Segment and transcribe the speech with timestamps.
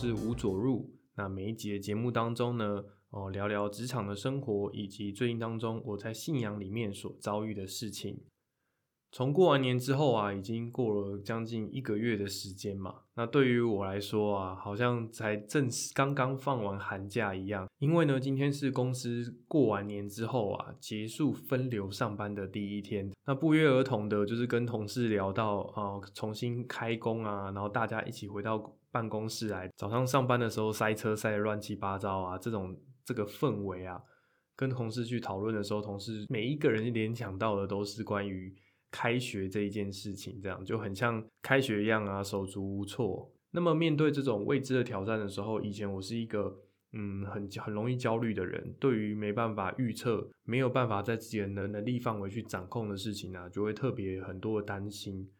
[0.00, 0.90] 是吴佐入。
[1.16, 8.18] 那每一集的节目当中呢，哦，聊聊职场的生活，以及最近当中我在信仰里面所遭遇的事情。
[9.12, 12.94] 从过完年之后啊，已经过了将近一个月的时间嘛。
[13.14, 17.68] 那对于我来说啊，好像才正式刚刚放完寒假一样。
[17.78, 23.12] 因为呢，今天是公司过完年之后啊，结束分流上班的第一天。
[23.26, 29.70] 那不约而同的，就是跟同事聊到啊，重新开工啊，然后大家一起回到办公室来。
[29.76, 34.00] 早上上班的时候塞车塞的乱七八糟啊，这种这个氛围啊，
[34.56, 38.54] 跟同事去讨论的时候，同事每一个人联想到的都是关于。
[38.92, 43.32] 开学这一件事情，这样就很像开学一样啊，手足无措。
[43.52, 46.52] 那么面对这种未知的挑战的时候，以前我是一个
[46.92, 55.30] 嗯很很容易焦虑的人，对于没办法预测、没有办法在自己的能能力范围去掌控的事情啊，就会特别很多的担心，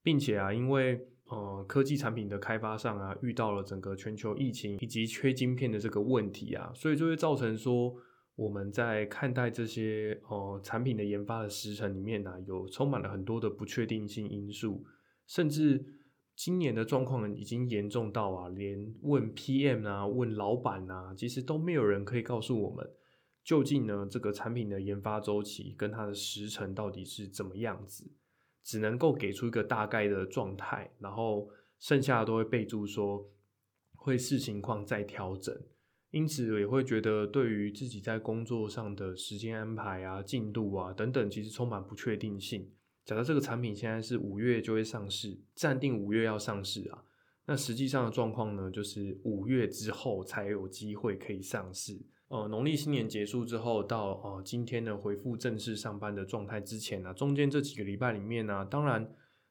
[0.00, 7.96] 并且啊，因为呃科技产品的开发上啊，遇到了整个全球疫情以及缺晶片的这个问题啊，所以就会造成说。
[8.34, 14.82] 我们在看待这些呃产品的研发的时程里面呢，有充满了很多的不确定性因素，
[15.26, 15.84] 甚至
[16.34, 22.90] 今年的状况已经严重到啊，连问 PM 啊、问老板啊，其实都没有人可以告诉我们，
[23.44, 28.10] 究竟呢这个产品的研发周期跟它的时程到底是怎么样子，
[28.62, 33.30] 只能够给出一个大概的状态，然后剩下的都会备注说
[33.96, 35.54] 会视情况再调整。
[36.10, 42.70] 因此也会觉得，对于自己在工作上的时间安排啊、进度啊等等，其实充满不确定性。
[43.06, 47.02] 假设这个产品现在是五月就会上市，暂定五月要上市啊，
[47.46, 51.98] 那实际上的状况呢，就是五月之后才有机会可以上市。
[52.32, 59.08] 呃，农历新年结束之后，到呃今天的回复正式上班的状态之前呢，中间这几个礼拜里面呢，当然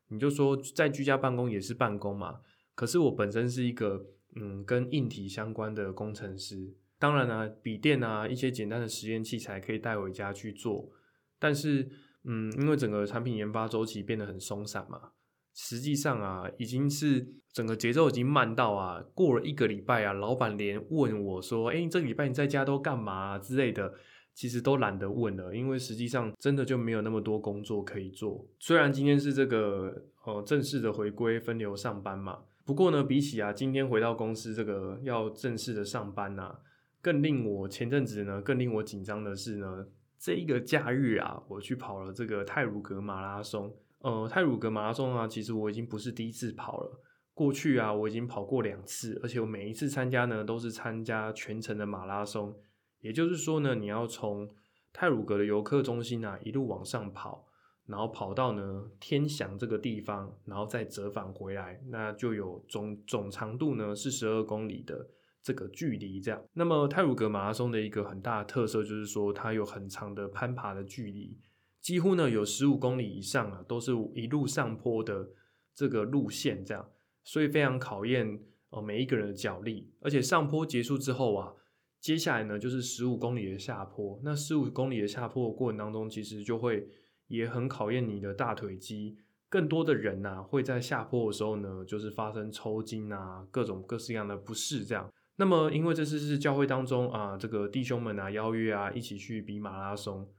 [0.07, 2.39] 你就说在居家办公也是办公嘛，
[2.73, 4.07] 可是我本身是一个。
[4.33, 10.89] 嗯，跟硬体相关的工程师，当然呢，笔电啊，一些简单的实验器材可以带回家去做。
[11.37, 11.89] 但是，
[12.23, 15.11] 嗯，因为整个产品研发周期变得很松散嘛，
[15.53, 23.93] 实际上啊，已经是整个节奏已经慢到啊，过了一个礼拜啊，老板连问我说：“哎，这礼拜你在家都干嘛？”之类的，
[24.33, 28.47] 其实都懒得问了，因为实际上真的就没有那么多工作可以做。
[28.59, 32.39] 虽然今天是这个呃正式的回归分流上班嘛。
[32.63, 36.55] 不过呢，比起啊，今天回到公司这个要正式的上班呐，
[37.01, 39.85] 更令我前阵子呢，更令我紧张的是呢，
[40.17, 43.75] 这一个假日啊，我去跑了这个泰鲁格马拉松。
[44.01, 47.01] 呃，泰鲁格马拉松啊，其实我已经不是第一次跑了，
[47.33, 52.55] 过去啊，我已经跑过两次，而且我每一次参加呢，都是参加全程的马拉松。
[52.99, 54.49] 也就是说呢，你要从
[54.91, 57.47] 泰鲁格的游客中心啊，一路往上跑。
[57.87, 65.05] 然后跑到呢天祥这个地方，然后再折返回来，那就有总总长度呢是十二公里的
[65.41, 66.21] 这个距离。
[66.21, 71.37] 这样，那么泰鲁格马拉松的一个很大的特色就是说，它有很长的攀爬的距离，
[71.81, 75.31] 几乎呢有十五公里以上啊，都是一路上坡的
[75.73, 76.89] 这个路线，这样，
[77.23, 79.91] 所以非常考验哦每一个人的脚力。
[79.99, 81.53] 而且上坡结束之后啊，
[81.99, 84.19] 接下来呢就是十五公里的下坡。
[84.23, 86.87] 那十五公里的下坡的过程当中，其实就会。
[87.27, 89.17] 也很考验你的大腿肌，
[89.47, 95.09] 更多的人呐会在下坡的时候呢，就是发生抽筋啊，各种各式各样的不适这样。
[95.37, 100.29] 那么因为这次是教会当中啊，这个弟兄们啊邀约啊，一起去比马拉松。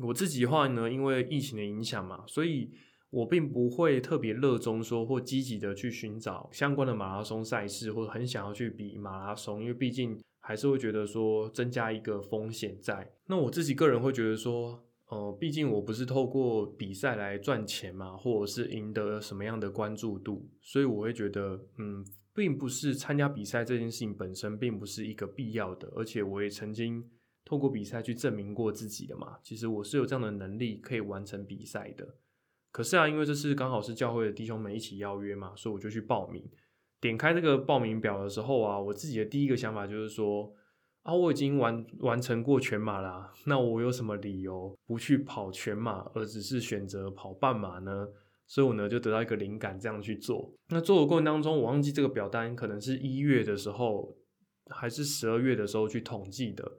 [0.00, 2.70] 我自己的话呢，因为疫情的影响嘛，所以
[3.10, 13.12] 我并不会特别热衷说或积极的去寻找相关的马拉松赛事，或者很想要去比马拉松，因为毕竟还是会觉得说增加一个风险在。
[13.26, 14.84] 那我自己个人会觉得说。
[15.10, 27.04] 呃，毕竟我不是透过比赛来赚钱嘛，或者是赢得什么样的关注度，所以我会觉得，嗯，并不是参加比赛这件事情本身并不是一个必要的，而且我也曾经
[27.50, 32.14] 透过比赛去证明过自己的嘛，其实我是有这样的能力可以完成比赛的。
[32.70, 36.48] 可是啊，因为这是刚好是教会的弟兄们一起邀约嘛，所以我就去报名。
[37.00, 40.54] 点开这个报名表的时候啊，我自己的第一个想法就是说。
[41.02, 48.06] 啊，我已经完完成过全马啦，那我有什么理由不去跑全马，而只是选择跑半马呢？
[48.46, 50.52] 所以我呢就得到一个灵感，这样去做。
[50.68, 54.14] 那做的过程当中，我忘记这个表单可能是一月的时候，
[54.68, 56.70] 还是十二月的时候去统计的。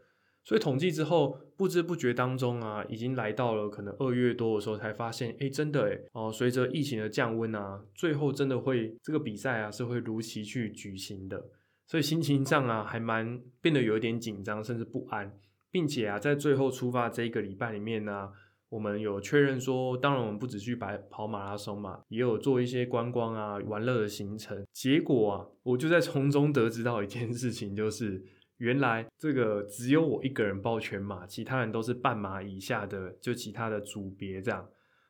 [0.43, 11.45] 所以统计之后，不知不觉当中啊，已经来到了可能二月多的时候，才发现，哎，真的哎，哦，随着疫情的降温啊，最后真的会这个比赛啊是会如期去举行的。
[11.85, 15.38] 所以心情上啊，还蛮变得有一点紧张，甚至不安，
[15.69, 18.29] 并且啊，在最后出发这一个礼拜里面呢，
[18.69, 24.65] 我们有确认说，当然我们不只去白跑马拉松嘛，也有做一些观光啊、玩乐的行程。
[24.71, 28.23] 结果啊，我就在从中得知到一件事情，就是
[28.61, 34.63] 原来这个只有我一个人报全马，其他人都是半马以下的，就其他的组别这样。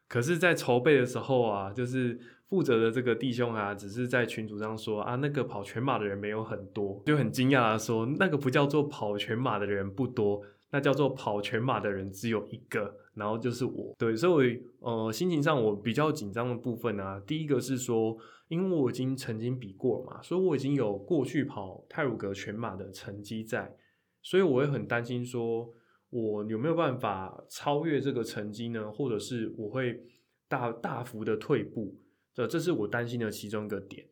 [0.07, 2.17] 可是，在筹备的时候啊，就是
[2.47, 10.41] 负责的这个弟兄啊，只是在群组上说啊，那个跑全马的人没有很多，就很惊讶的说，那个不叫做跑全马的人不多。
[10.73, 13.93] 那叫做跑全马的人只有一个，然后就是我。
[13.97, 18.17] 对，所以呃，心情上我比较紧张的部分呢，第一个是说，
[18.51, 23.75] 因为我已经曾经比过了嘛，所以我已经有过去跑泰鲁格全马的成绩在，
[24.21, 25.73] 所以我会很担心说，
[26.09, 28.91] 我有没有办法超越这个成绩呢？
[28.91, 30.03] 或者是我会
[30.47, 31.97] 大大幅的退步？
[32.33, 34.05] 这这是我担心的其中一个点。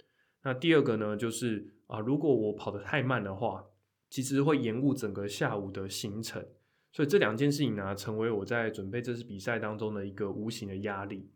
[0.44, 3.66] 那第二个呢，就是啊，如果我跑得太慢的话。
[4.12, 6.44] 其实会延误整个下午的行程，
[6.92, 11.30] 所以这两件事情呢，成为我在准备这次比赛当中的一个无形的压力。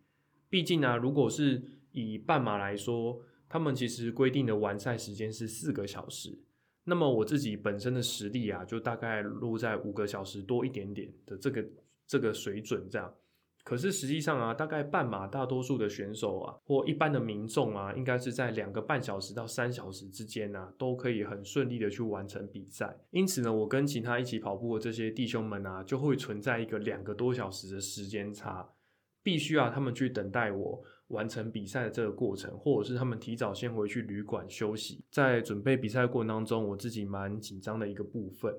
[0.49, 1.63] 毕竟呢，如果是
[1.93, 6.37] 以半马来说，他们其实规定的完赛时间是四个小时，
[6.83, 11.65] 那么我自己本身的实力啊，就大概落在五个小时多一点点的这个
[12.05, 13.13] 这个水准这样。
[13.63, 22.93] 可是实际上啊，大概半马大多数的选手啊，或一般的民众啊，应该是在两个半小时到三小时之间呢，都可以很顺利的去完成比赛。
[23.11, 28.67] 因此呢，我跟其他一起跑步的这些弟兄们啊，就会存在一个两个多小时的时间差，
[29.23, 35.05] 必须啊，他们去等待我完成比赛的这个过程，或者是他们提早先回去旅馆休息。
[35.09, 38.53] 在准备比赛过程当中，我自己蛮紧张的一个部分。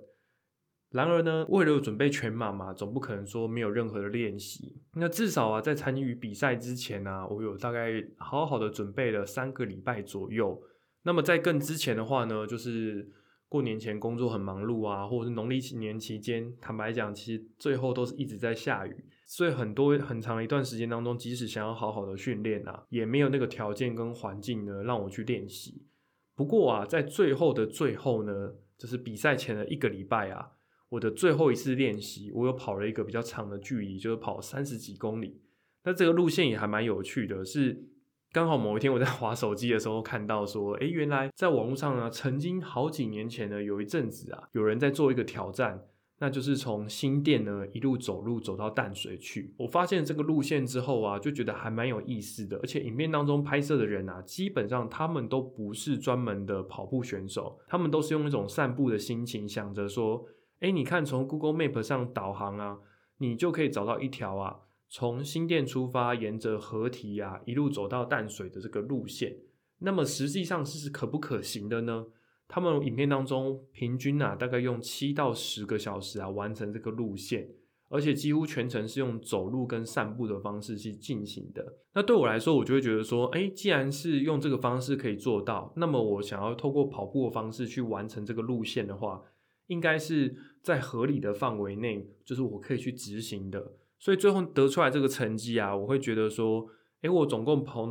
[0.91, 4.81] 然而呢，为了准备全马嘛，总不可能说没有任何的练习。
[4.95, 10.63] 那至少啊，在参与比赛之前呢，我有大概好好的准备了三个礼拜左右。
[11.03, 13.11] 那么在更之前的话呢，就是
[13.49, 25.87] 过年前工作很忙碌啊，或者是农历年期间，坦白讲，其实最后都是一直在下雨，所以很多很长一段时间当中，即使想要好好的训练啊，也没有那个条件跟环境呢，让我去练习。
[26.35, 30.51] 不过啊，在最后的最后呢，就是比赛前的一个礼拜啊。
[30.91, 35.41] 我的最后一次练习，我有跑了一个比较长的距离，就是跑三十几公里。
[35.83, 37.85] 那这个路线也还蛮有趣的，是
[38.31, 45.83] 刚好某一天我在划手机的时候看到说，诶，原来在网络上呢，曾经好几年前呢，有一阵子啊，有人在做一个挑战，
[46.25, 49.55] 那就是从新店呢一路走路走到淡水去。
[49.59, 60.25] 我发现这个路线之后啊，就觉得还蛮有意思的，而且影片当中拍摄的人啊，基本上他们都不是专门的跑步选手，他们都是用一种散步的心情，想着说。
[60.61, 62.79] 哎，你看，从 Google Map 上导航啊，
[63.19, 69.37] 你就可以找到一条啊，从新店出发，沿着河堤啊，一路走到淡水的这个路线。
[69.81, 72.07] 那么实际上是可不可行的呢？
[72.49, 77.49] 他们影片当中平均啊，大概用七到十个小时啊，完成这个路线，
[77.89, 81.79] 而且几乎全程是用走路跟散步的方式去进行的。
[81.95, 89.23] 那对我来说，我就会觉得说，哎，既然是用这个方式可以做到，那么我想要透过跑步的方式去完成这个路线的话。
[89.69, 93.73] 应该是在合理的范围内，就是我可以去执行的。
[93.99, 96.67] 所以最后得出来这个成绩啊，我会觉得说，
[97.01, 97.91] 诶，我总共跑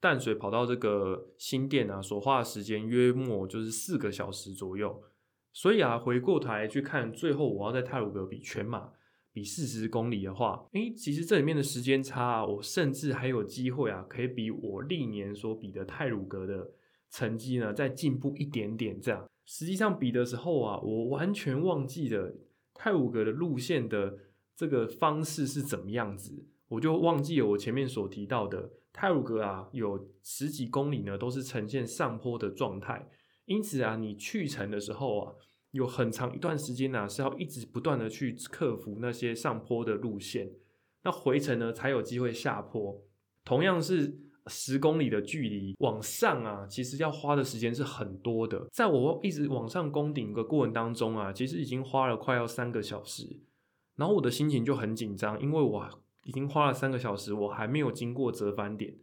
[0.00, 5.02] 淡水跑到这个新店啊，所花的时间约莫就是四个小时左右。
[5.52, 8.90] 所以啊，回过头来去看，最后我要在泰鲁格比全马
[9.32, 16.70] 比四十公里的话，诶，其实这里面的时间差，啊，我甚至还有机会啊，可以比我历年所比的泰鲁格的
[17.10, 19.28] 成绩呢，再进步一点点这样。
[19.46, 22.36] 实际上比的时候啊，我完全忘记了
[22.74, 24.16] 泰鲁格的路线的
[24.54, 28.70] 这个方式是怎么样子，我就忘记了我前面所提到的
[29.00, 33.08] 泰鲁格啊，有十几公里呢都是呈现上坡的状态，
[33.44, 35.32] 因此啊，你去程的时候啊，
[35.70, 40.50] 有很长一段时间呢是要一直不断的去克服那些上坡的路线，
[41.04, 43.00] 那回程呢才有机会下坡，
[43.44, 44.18] 同样是。
[44.50, 48.66] 十公里的距离往上啊，其实要花的时间是很多的。
[48.72, 53.42] 在我一直往上攻顶的过程当中啊，其实已经花了快要三个小时。
[53.96, 55.86] 然后我的心情就很紧张，因为我
[56.28, 58.94] 已经花了三个小时，我还没有经过折返点。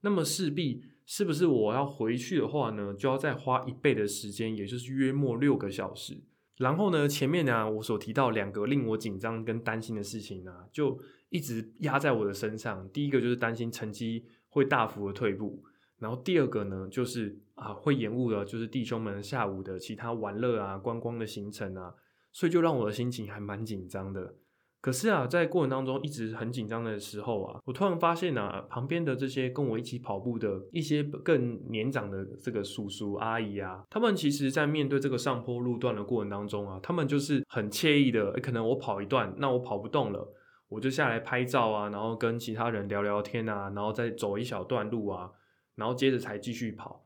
[0.00, 6.22] 那么势必是不是我要回去的话呢，就要再花一倍的时间，也就是约莫六个小时。
[6.56, 12.88] 然后呢，前面呢我所提到两个令我紧张跟担心的事情呢，就一直压在我的身上。
[12.88, 14.24] 第一个就是担心成绩。
[14.52, 15.62] 会大幅的退步，
[16.00, 21.94] 然后第二个呢，就是啊，会延误了，就是弟兄们下午的其他玩乐啊、观光的行程啊，
[22.32, 24.34] 所以就让我的心情还蛮紧张的。
[24.80, 40.34] 可是啊，在过程当中一直很紧张的时候啊，我突然发现啊，旁边的这些跟我一起跑步的一些更年长的这个叔叔阿姨啊，他们其实在面对这个上坡路段的过程当中啊，他们就是很惬意的，可能我跑一段，那我跑不动了。
[40.70, 45.28] 我就下来拍照啊，然后跟其他人聊聊天啊，然后再走一小段路啊，
[45.74, 47.04] 然后接着才继续跑。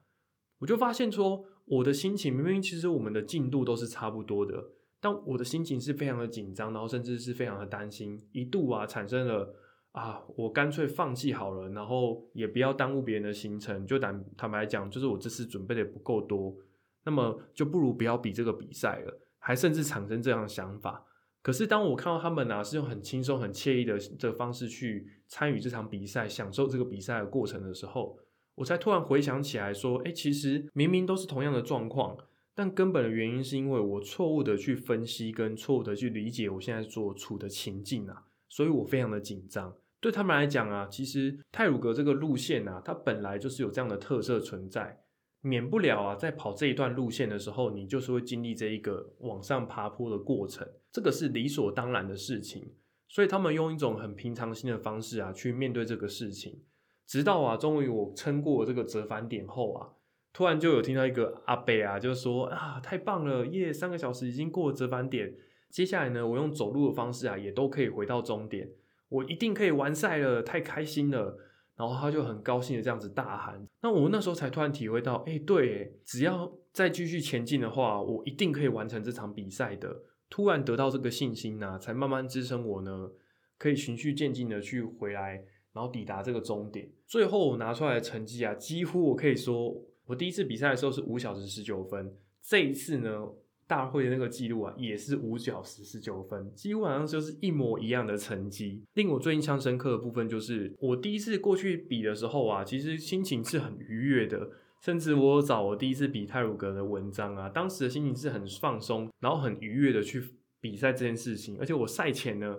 [0.59, 4.62] 我就发现说，我的心情明明其实我们的进度都是差不多的，
[5.04, 9.54] 但我的心情是非常的紧张，然后甚至是非常的担心，一度啊产生了
[9.92, 13.87] 啊，我干脆放弃好了，然后也不要耽误别人的行程。
[13.87, 16.56] 就坦坦白讲，就是我这次准备的不够多，
[17.04, 21.04] 那么就不如不要比这个比赛了，还甚至产生这样的想法。
[21.42, 28.18] 可是当我看到他们啊是用很轻松、很惬意的这个方式去参与这场比赛，享受这个比赛的过程的时候，
[28.54, 32.16] 我才突然回想起来，说，哎，其实明明都是同样的状况，
[32.54, 39.75] 但根本的原因是因为我错误的去分析跟错误的去理解我现在所处的情境啊，所以我非常的紧张。
[40.00, 45.00] 对他们来讲啊，其实泰鲁格这个路线啊，它本来就是有这样的特色存在，
[45.40, 52.70] 免不了啊，在跑这一段路线的时候，你就是会经历这一个往上爬坡的过程，这个是理所当然的事情。
[53.08, 56.61] 所以他们用一种很平常心的方式啊，去面对这个事情。
[57.06, 59.88] 直到啊，终于我撑过这个折返点后啊，
[60.35, 65.33] 突然就有听到一个阿贝啊，就说啊，太棒了，耶，三个小时已经过了折返点，
[65.71, 68.69] 接下来呢，我用走路的方式啊，也都可以回到终点，
[69.09, 71.38] 我一定可以完赛了，太开心了。
[71.76, 80.03] 然后他就很高兴的这样子大喊，那我那时候才突然体会到，哎，对，只要再继续前进的话，我一定可以完成这场比赛的。
[80.31, 83.11] 突然得到这个信心呐，才慢慢支撑我呢，
[83.59, 85.45] 可以循序渐进的去回来。
[85.73, 89.75] 然后抵达这个终点，最后我拿出来的成绩啊，几乎我可以说，
[90.06, 93.26] 我第一次比赛的时候是五小时十九分，这一次呢，
[93.66, 98.82] 大会的那个记录啊，也是五小时十九分，几乎好像就是一模一样的成绩。
[98.94, 110.23] 令我最印象深刻的部分就是，我第一次过去比的时候啊，其实心情是很愉悦的，甚至我找我第一次比泰鲁格的文章啊，当时的心情是很放松，然后很愉悦的去
[110.61, 112.56] 比赛这件事情，而且我赛前呢。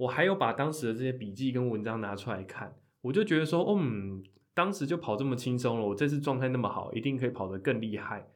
[0.00, 8.28] 我还有把当时的这些笔记跟文章拿出来看，我就觉得说，嗯，当时就跑这么轻松了，我这次状态那么好，一定可以跑得更厉害。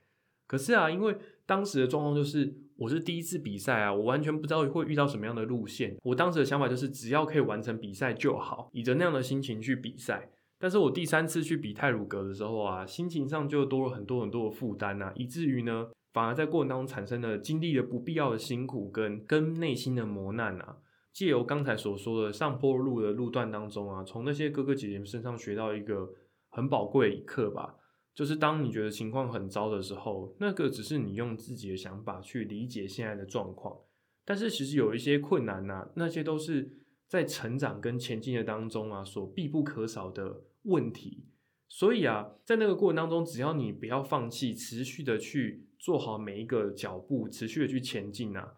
[0.46, 1.16] 可是啊，因为
[1.46, 5.96] 当时的状况就是我是第一次比赛啊，我完全不知道会遇到什么样的路线。
[6.02, 10.30] 我当时的想法就是，只要可以完成比赛就好，以着那样的心情去比赛。
[10.58, 20.76] 但是我第三次去比泰鲁格的时候啊，心情上就多了很多很多的负担啊，以至于呢，反而在过程当中产生了经历了不必要的辛苦跟跟内心的磨难啊。
[21.14, 26.12] 借由刚才所说的上坡路的路段当中啊，从那些哥哥姐姐们身上学到一个
[26.48, 27.76] 很宝贵的一课吧，
[28.12, 33.78] 就是当你觉得情况很糟的时候，那个只是你用自己的想法去理解现在的状况，
[34.24, 36.70] 但是其实有一些困难呐，那些都是
[37.06, 41.28] 在成长跟前进的当中啊所必不可少的问题。
[41.68, 48.52] 所以啊，在那个过程当中，只要你不要放弃，持续的去做好每一个脚步，持续的去前进啊。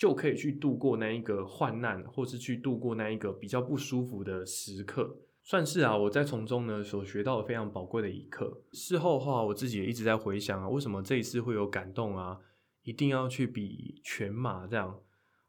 [0.00, 8.62] 就可以去度过那一个患难，或是去度过那一个比较不舒服的时刻，算是啊，我在从中呢所学到的非常宝贵的一课。
[8.72, 12.38] 事后的话，我自己也一直在回想啊，为什么这一次会有感动啊？
[12.82, 15.00] 一定要去比全马这样。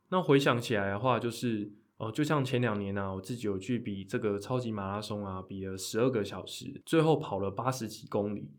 [0.09, 8.51] 那回想起来的话，就是哦，就像前两年呢，我自己有去比这个超级马拉松啊，比了十二个小时，最后跑了八十几公里。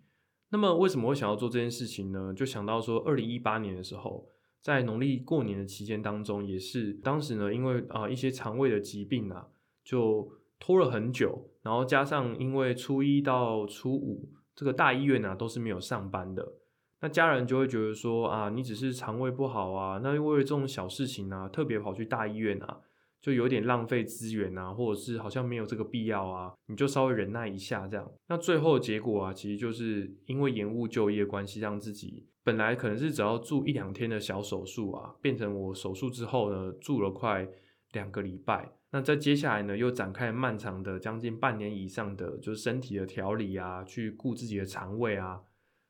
[0.49, 2.33] 那么为什么会想要做这件事情呢？
[2.35, 4.32] 就想到说，二零一八年的时候。
[4.63, 9.49] 在农历过年的期间当中，也是当时呢，因为啊一些肠胃的疾病啊，
[9.85, 16.53] 就拖了很久，然后加上因为初一到初五这个大医院啊都是没有上班的，
[17.01, 22.79] 那家人就会觉得说啊，你只是肠胃不好啊，那因为这种小事情啊，特别跑去大医院啊，
[23.23, 28.13] 就有点浪费资源啊，或者是好像没有这个必要啊，你就稍微忍耐一下这样。
[28.29, 32.27] 那最后的结果啊，其实就是因为延误就业关系，让自己。
[32.45, 37.49] 本来可能是只要住一两天的小手术啊，变成我手术之后呢，住了快
[37.93, 38.73] 两个礼拜。
[38.91, 45.41] 那在接下来呢，又展开漫长的将近半年以上的，就是身体的调理啊，去顾自己的肠胃啊，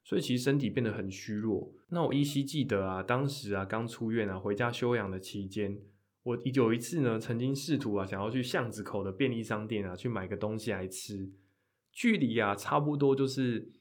[0.05, 1.73] 所以其实身体变得很虚弱。
[1.89, 5.79] 那我依稀记得啊，当时啊刚出院啊，回家休养的期间，
[6.25, 11.33] 我有一次呢，曾经试图啊，想要去巷子口的便利商店啊，去买个东西来吃，
[11.91, 13.73] 距离啊差不多就是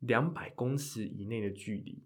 [0.00, 2.02] 两百公尺以内的距离。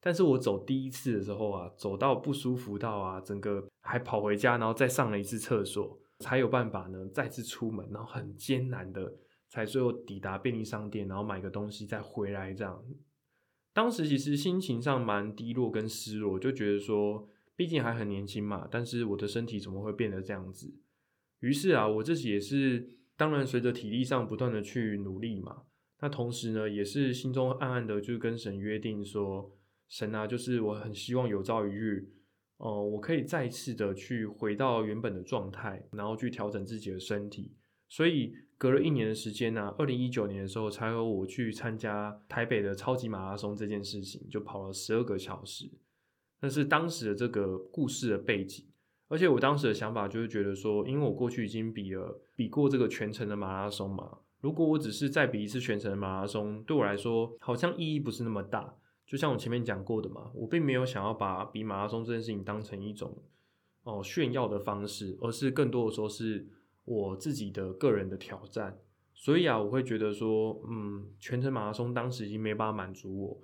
[0.00, 9.12] 但是我走第一次的时候啊，走到不舒服到啊，整个还跑回家，然后再上了一次厕所，才有办法呢再次出门，然后很艰难的
[9.48, 12.84] 才最后抵达便利商店，然后买个东西再回来这样。
[13.72, 20.74] 当时其实心情上蛮低落跟失落，就觉得说，毕竟还很年轻嘛，但是我的身体怎么会变得这样子？
[21.40, 25.62] 于是啊，我自己也是，当然随着体力上不断的去努力嘛，
[26.00, 29.56] 那同时呢，也是心中暗暗的就跟神约定说。
[29.88, 32.08] 神啊，就是我很希望有朝一日，
[32.56, 37.54] 呃，我可以再次的去回到原本的状态，然后去调整自己的身体。
[37.90, 45.70] 所以隔了一年的时间呢，二零一九年的时候，才有我去参加台北的超级马拉松这件事情，就跑了十二个小时。
[46.42, 48.66] 那是当时的这个故事的背景。
[49.08, 58.74] 而且我当时的想法就是觉得说，因为我过去已经比了比过这个全程的马拉松嘛，如果我只是再比一次全程的马拉松，对我来说好像意义不是那么大。
[59.06, 63.22] 就像我前面讲过的嘛，我并没有想要把比马拉松这件事情当成一种
[63.82, 66.48] 哦炫耀的方式，而是更多的说是
[66.86, 68.78] 我自己的个人的挑战。
[69.14, 73.40] 所以啊，我会觉得说，嗯，全程马拉松当时已经没办法满足我，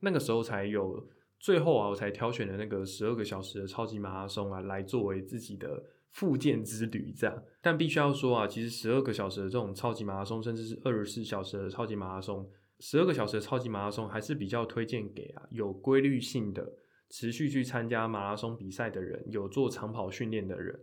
[0.00, 1.06] 那个时候才有。
[1.44, 7.12] 最后啊，我才挑选了那个十二个小时的超级马拉松啊，来作为自己的复健之旅。
[7.14, 12.48] 这样，但必须要说啊，其实十二个小时的这种超级马拉松，甚至是二十四小时的超级马拉松，
[12.80, 16.66] 十二个小时的超级马拉松，还是比较推荐给啊有规律性的
[17.10, 20.80] 持续去参加马拉松比赛的人，有做长跑训练的人。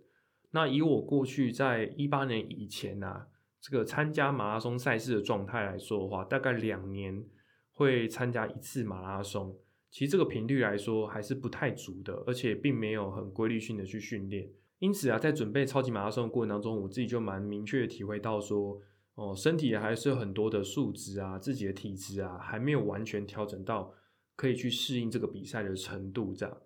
[0.52, 3.26] 那以我过去在一八年以前呐，
[3.60, 7.26] 这个参加马拉松赛事的状态来说的话，大概两年
[7.72, 9.58] 会参加一次马拉松。
[9.92, 14.50] 其实这个频率来说还是不太足的，而且并没有很规律性的去训练。
[14.80, 18.82] 因此啊，在准备超级马拉松的过程当中，我自己就蛮明确体会到说，
[19.16, 23.94] 哦，身体还是有很多的数值啊，自己的体质啊，还没有完全调整到
[24.38, 26.34] 可以去适应这个比赛的程度。
[26.34, 26.58] 这样，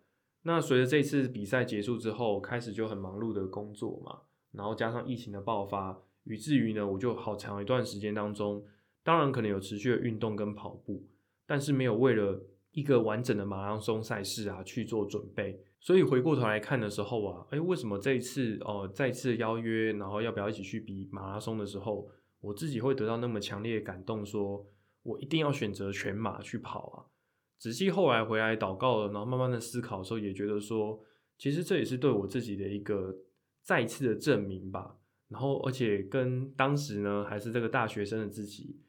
[0.43, 4.19] 那随着这次比赛结束之后，开始就很忙碌的工作嘛，
[4.51, 8.63] 然后加上疫情的爆发，以至于呢，我就好长一段时间当中，
[9.03, 11.07] 当然可能有持续的运动跟跑步，
[11.47, 12.39] 但是没有为了。
[12.75, 22.05] 一个完整的马拉松赛事啊去做准备，所以回过头来看的时候啊，哎，为什么这一次哦再次邀约，然后要不要一起去比马拉松的时候，
[22.41, 24.67] 我自己会得到那么强烈的感动，说
[25.03, 26.97] 我一定要选择全马去跑啊？
[27.57, 30.99] 仔细后来回来祷告了，然后慢慢的思考的时候，也觉得说，
[31.37, 33.15] 其实这也是对我自己的一个
[33.61, 34.97] 再次的证明吧。
[35.29, 38.81] 然后而且跟当时呢还是这个大学生的自己。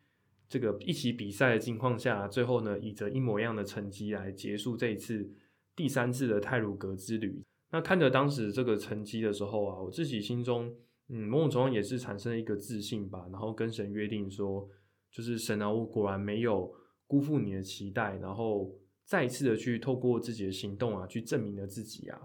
[0.48, 5.28] 这个一起比赛的情况下，最后呢，以着一模一样的成绩来结束这一次
[5.74, 7.42] 第三次的泰鲁格之旅。
[7.70, 10.72] 那看着当时这个成绩的时候啊，我自己心中，
[11.08, 13.26] 嗯，某种程度也是产生了一个自信吧。
[13.32, 14.68] 然后跟神约定说，
[15.10, 16.72] 就是神啊，我果然没有
[17.08, 18.72] 辜负你的期待，然后
[19.04, 22.18] 再一次的去透过自己的行动啊，去证明了自己啊，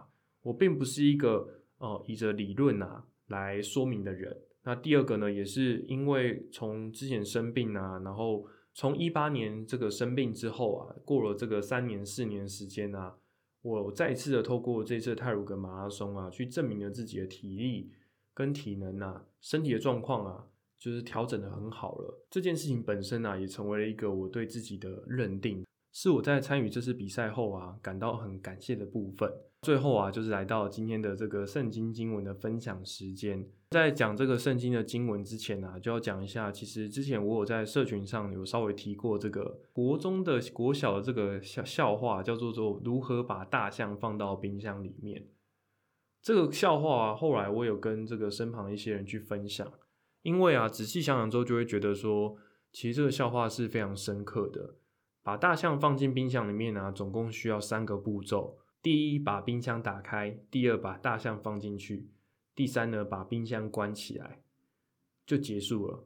[0.44, 1.48] 我并不是一个
[1.80, 4.38] 哦，以着理论啊来说明的人。
[4.63, 13.17] 那第二个呢，也是因为从之前生病啊，然后从一八年这个生病之后啊，过了这个三年四年时间啊，
[13.63, 17.91] 我再次的透过这次泰鲁格马拉松啊，去证明了自己的体力
[18.34, 20.45] 跟体能啊，身体的状况啊，
[20.78, 22.24] 就是调整的很好了。
[22.30, 25.65] 这件事情本身啊，也成为了一个我对自己的认定。
[25.91, 29.32] 是我在参与这次比赛后啊，感到很感谢的部分。
[29.62, 33.45] 最后啊，就是来到今天的这个圣经经文的分享时间。
[33.69, 45.27] 在讲这个圣经的经文之前呢，就要讲一下，其实之前我有在社群上有稍微提过这个国中的国小的这个笑笑话，叫做做如何把大象放到冰箱里面。
[46.21, 49.71] 这个笑话啊，后来我有跟这个身旁一些人去分享，
[50.23, 52.36] 因为啊，仔细想想之后，就会觉得说，
[52.71, 54.75] 其实这个笑话是非常深刻的。
[55.24, 62.08] 把大象放进冰箱里面呢，总共需要三个步骤：第一，把冰箱打开；第二，把大象放进去；
[62.56, 64.42] 第三呢，把冰箱关起来，
[65.26, 66.04] 就结束了。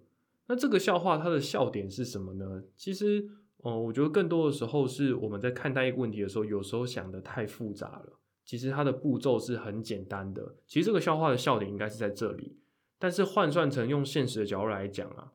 [0.48, 2.64] 那这个笑话它的笑点是什么呢？
[2.76, 3.26] 其实，
[3.60, 8.20] 哦，我觉得更多的时候是我们在看待一个问题的时候，有时候想的太复杂了。
[8.44, 10.56] 其实它的步骤是很简单的。
[10.68, 12.60] 其实这个笑话的笑点应该是在这里，
[13.00, 15.32] 但是换算成用现实的角度来讲啊。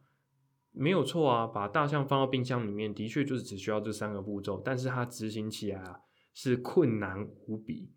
[0.73, 6.01] 没有错啊，把大象放到冰箱里面，的确就是只需要这三个步骤，但是它执行起来啊
[6.33, 7.91] 是困难无比。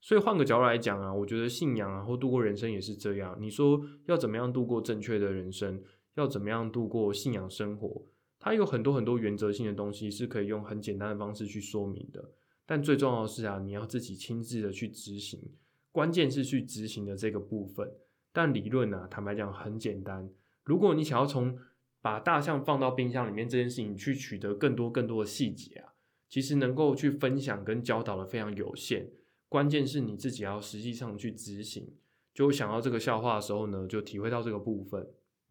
[0.00, 3.36] 所以换个角度来讲啊，我觉得信仰啊或度过人生也是这样。
[3.40, 5.82] 你说要怎么样度过正确的人生，
[6.14, 8.06] 要怎么样度过信仰生活，
[8.38, 12.30] 它有很多很多原则性的东西是可以用很简单的方式去说明的。
[12.64, 15.40] 但最重要的是啊，你要自己亲自的去执行，
[15.90, 17.90] 关键是去执行的这个部分。
[18.32, 20.30] 但理论啊，坦白讲很简单。
[20.62, 21.58] 如果你想要从
[22.06, 25.92] 把大象放到冰箱里面这件事情，去取得更多更多的细节啊，
[26.28, 29.10] 其实能够去分享跟教导的非常有限。
[29.48, 31.96] 关键是你自己要实际上去执行。
[32.32, 35.04] 就想到这个笑话的时候呢，就体会到这个部分。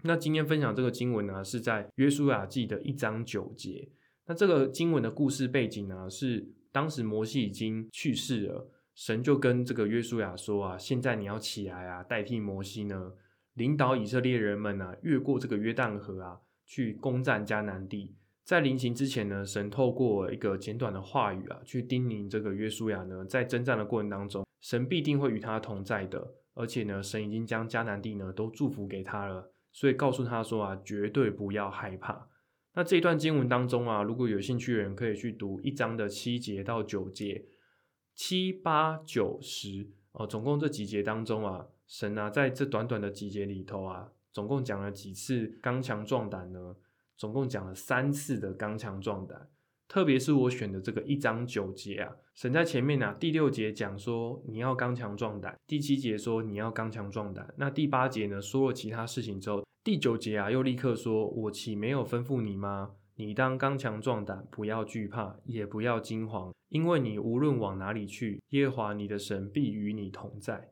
[0.04, 3.90] 那今天分享这个经文呢，是在约书亚记的一章九节。
[4.26, 13.12] 那这个经文的故事背景呢，是当时摩西已经去世了，神就跟这个约书亚说啊，现在你要起来啊，代替摩西呢。
[13.56, 32.28] 领导以色列人们啊，越过这个约旦河啊，去攻占迦南地，在临行之前呢，神透过一个简短的话语啊，去叮咛这个约书亚呢，在征战的过程当中，神必定会与他同在的，而且呢，神已经将迦南地呢都祝福给他了，所以告诉他说啊，绝对不要害怕。
[32.74, 37.46] 那这一段经文当中啊，如果有兴趣的人可以去读一章的七节到九节，
[38.14, 46.76] 七八九十哦，总共这几节当中啊，神啊在这短短的几节里头啊，总共讲了几次刚强壮胆呢？
[47.18, 49.50] 总共讲了三次的刚强壮胆，
[49.88, 59.64] 特别是我选的这个一章九节啊，神在前面呢，第六节讲说你要刚强壮胆，第七节说你要刚强壮胆，那第八节呢说了其他事情之后。
[59.84, 62.96] 第九节啊，又立刻说：“我岂没有吩咐你吗？
[63.18, 70.72] 你当刚强壮胆，不要惧怕，也不要惊惶，因为你无论往哪里去，耶和华你的神必与你同在。”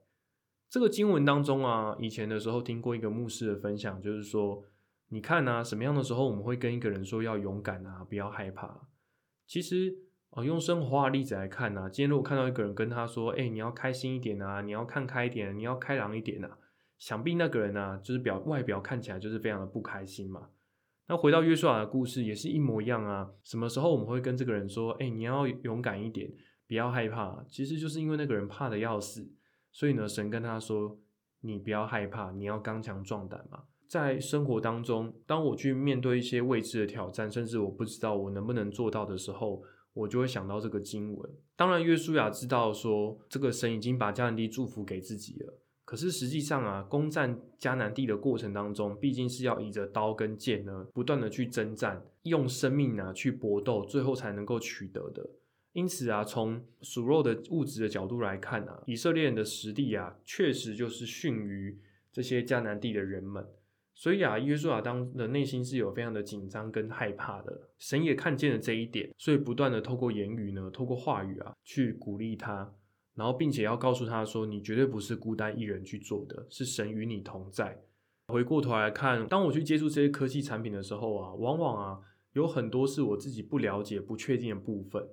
[0.74, 4.64] 这个经文当中啊，以前的时候听过一个牧师的分享，就是说，
[5.10, 8.88] 你看啊，什么样的时候我们会跟一个人说要勇敢啊，不要害怕？
[9.46, 9.96] 其实
[10.32, 16.58] 啊，用生活化的例子来看啊，今天如果看到一个人跟他说：“哎，你要开心一点啊，你要看开一点，你要开朗一点啊。”
[16.98, 20.50] 想必那个人呢，就是表外表看起来就是非常的不开心嘛。
[21.08, 23.30] 那回到约书亚的故事，也是一模一样啊。
[23.44, 26.34] 什么时候我们会跟这个人说：“哎，你要勇敢一点，
[26.68, 29.30] 不要害怕。”其实就是因为那个人怕的要死，
[29.74, 30.98] 所以呢，神跟他说
[31.42, 39.62] ：“你不要害怕，你要刚强壮胆嘛。”在生活当中，当我去面对一些未知的挑战，甚至我不知道我能不能做到的时候，
[39.94, 41.32] 我就会想到这个经文。
[41.56, 45.60] 当然，约书亚知道说，这个神已经把迦南地祝福给自己了。
[45.86, 55.30] 可是实际上啊，攻占迦南地的过程当中，毕竟是要以着刀跟剑呢，不断的去征战，用生命啊去搏斗，最后才能够取得的。
[55.74, 61.80] 因此啊，从属肉的物质的角度来看啊，以色列人的实力啊，确实就是逊于
[62.12, 63.46] 这些迦南地的人们。
[63.96, 67.70] 所以啊，约书亚当的内心是有非常的紧张跟害怕的。
[67.78, 72.74] 神也看见了这一点，所以不断的透过言语呢，透过话语啊，去鼓励他。
[73.16, 77.84] 然后，并且要告诉他说，你绝对不是孤单一人去做的，是神与你同在。
[78.28, 82.00] 回过头来看，当我去接触这些科技产品的时候啊，往往啊
[82.32, 85.08] 有很多是我自己不了解、不确定的部分，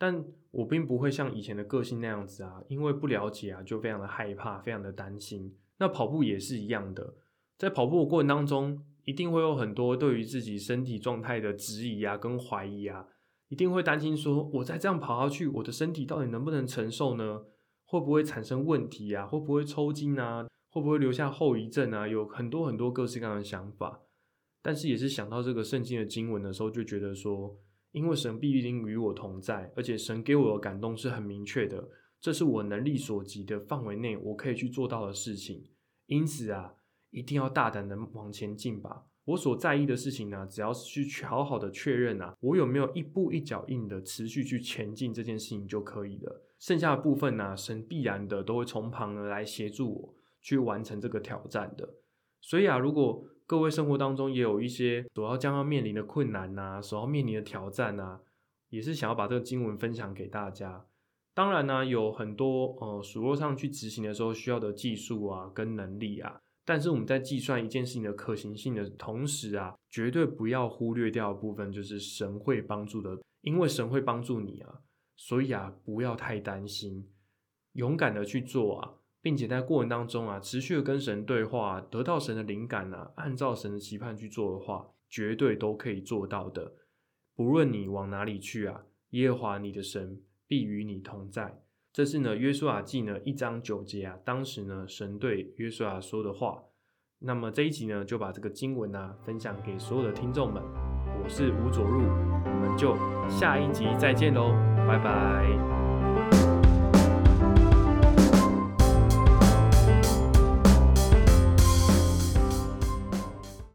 [0.00, 5.54] 但我并不会像以前的个性那样子啊，因为不了解啊，就非常的害怕、非常的担心。
[5.76, 7.16] 那跑步也是一样的，
[7.58, 13.08] 在跑步的过程当中，一定会有很多对于自己身体状态的质疑啊，跟怀疑啊。
[13.48, 17.42] 一定会担心说，我再这样跑下去，我的身体到底能不能承受呢？
[17.84, 19.26] 会不会产生问题啊？
[19.26, 20.46] 会不会抽筋啊？
[20.70, 22.08] 会不会留下后遗症啊？
[22.08, 24.00] 有很多很多各式各样的想法。
[24.62, 27.58] 但是也是想到这个圣经的经文的时候，就觉得说，
[27.92, 31.88] 因为神必定与我同在，而且神给我的感动是很明确的，
[32.20, 35.64] 这是我能力所及的范围内我可以去做到的事情。
[36.06, 36.74] 因此啊，
[37.10, 39.04] 一定要大胆的往前进吧。
[39.26, 46.42] 我所在意的事情呢，只要是去好好的确认啊，我有没有一步一脚印的持续去前进这件事情就可以了。
[46.58, 51.88] 剩下的部分呢，神必然的都会从旁而来协助我去完成这个挑战的。
[52.40, 58.20] 所以啊，如果各位生活当中也有一些所要将要面临的困难呐，所要面临的挑战呐，
[58.68, 60.86] 也是想要把这个经文分享给大家。
[61.34, 66.38] 当然呢，有很多呃，数落上去执行的时候需要的技术啊，跟能力啊。
[66.64, 74.78] 但是我们在计算一件事情的可行性的同时啊，绝对不要忽略掉的部分就是神会帮助的，因为神会帮助你啊，
[75.16, 77.04] 所以啊不要太担心，
[77.72, 86.72] 勇敢的去做啊，并且在过程当中啊持续的跟神对话，得到神的灵感啊，按照神的期盼去做的话，绝对都可以做到的。
[87.34, 91.62] 不论你往哪里去啊，耶和华你的神必与你同在。
[91.92, 96.62] 这是呢，约书亚记呢一章九节啊，当时呢神对约书亚说的话。
[97.22, 100.62] 那么这一集呢，就把这个经文呢分享给所有的听众们。
[101.22, 102.96] 我是吴佐入，我们就
[103.28, 104.52] 下一集再见喽，
[104.88, 105.79] 拜拜。